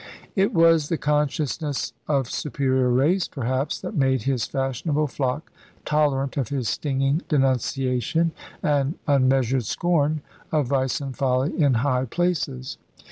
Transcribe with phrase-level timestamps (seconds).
[0.35, 5.51] It was the consciousness of superior race, perhaps, that made his fashionable flock
[5.85, 8.31] tolerant of his stinging denunciation
[8.63, 12.79] and unmeasured scorn of vice and folly in high places.